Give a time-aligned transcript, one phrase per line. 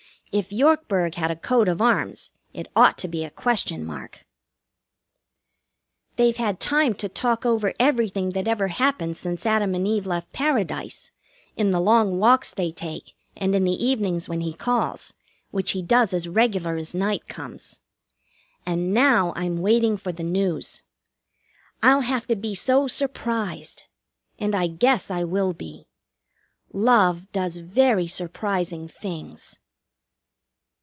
[0.33, 4.25] If Yorkburg had a coat of arms it ought to be a question mark.
[6.15, 10.31] They've had time to talk over everything that ever happened since Adam and Eve left
[10.31, 11.11] Paradise,
[11.57, 15.13] in the long walks they take, and in the evenings when he calls,
[15.49, 17.81] which he does as regular as night comes.
[18.65, 20.83] And now I'm waiting for the news.
[21.83, 23.83] I'll have to be so surprised.
[24.39, 25.89] And I guess I will be.
[26.71, 29.57] Love does very surprising things.